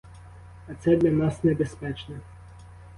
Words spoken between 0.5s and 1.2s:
А це для